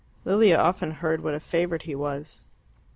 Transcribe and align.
Lilia 0.25 0.57
often 0.57 0.89
heard 0.89 1.21
what 1.21 1.35
a 1.35 1.39
favorite 1.39 1.83
he 1.83 1.93
was. 1.93 2.41